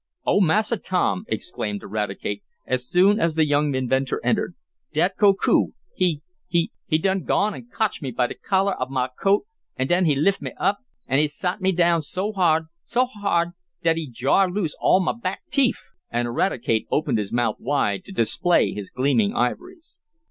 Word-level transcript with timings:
"Oh, 0.25 0.41
Massa 0.41 0.77
Tom!" 0.77 1.25
exclaimed 1.27 1.83
Eradicate, 1.83 2.41
as 2.65 2.87
soon 2.89 3.19
as 3.19 3.35
the 3.35 3.45
young 3.45 3.75
inventor 3.75 4.19
entered. 4.23 4.55
"Dat 4.93 5.15
Koku 5.15 5.73
he 5.93 6.23
he 6.47 6.71
he 6.87 6.97
done 6.97 7.23
gone 7.23 7.53
and 7.53 7.71
cotch 7.71 8.01
me 8.01 8.09
by 8.09 8.25
de 8.25 8.33
collar 8.33 8.73
ob 8.81 8.89
mah 8.89 9.09
coat, 9.09 9.43
an' 9.77 9.85
den 9.85 10.05
he 10.05 10.15
lif' 10.15 10.41
me 10.41 10.53
up, 10.57 10.79
an' 11.07 11.19
he 11.19 11.27
sot 11.27 11.61
me 11.61 11.71
down 11.71 12.01
so 12.01 12.31
hard 12.31 12.63
so 12.81 13.05
hard 13.05 13.49
dat 13.83 13.95
he 13.95 14.09
jar 14.09 14.49
loose 14.49 14.75
all 14.79 14.99
mah 15.01 15.13
back 15.13 15.41
teef!" 15.51 15.91
and 16.09 16.27
Eradicate 16.27 16.87
opened 16.89 17.19
his 17.19 17.31
mouth 17.31 17.57
wide 17.59 18.03
to 18.05 18.11
display 18.11 18.71
his 18.71 18.89
gleaming 18.89 19.35
ivories. 19.35 19.99